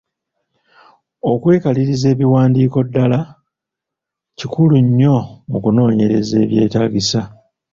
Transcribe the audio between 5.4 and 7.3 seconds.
mu kunoonyereza ebyetaagisa.